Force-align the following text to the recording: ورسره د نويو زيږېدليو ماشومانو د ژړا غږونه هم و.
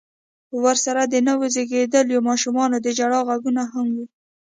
ورسره 0.63 1.01
د 1.07 1.15
نويو 1.27 1.51
زيږېدليو 1.55 2.25
ماشومانو 2.29 2.75
د 2.79 2.87
ژړا 2.97 3.19
غږونه 3.29 3.63
هم 3.73 3.87
و. 3.95 3.97